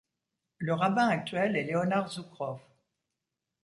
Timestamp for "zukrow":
2.11-2.59